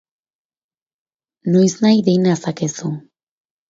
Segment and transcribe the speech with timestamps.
[1.51, 2.87] Noiznahi dei nazakezu.